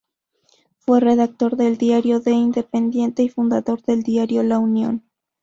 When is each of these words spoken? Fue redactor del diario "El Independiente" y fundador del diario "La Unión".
Fue 0.79 0.99
redactor 0.99 1.57
del 1.57 1.77
diario 1.77 2.23
"El 2.25 2.33
Independiente" 2.33 3.21
y 3.21 3.29
fundador 3.29 3.83
del 3.83 4.01
diario 4.01 4.41
"La 4.41 4.57
Unión". 4.57 5.03